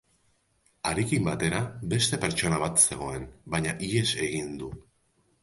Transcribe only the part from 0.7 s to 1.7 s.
Harekin batera